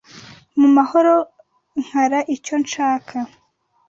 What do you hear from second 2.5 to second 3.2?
nshaka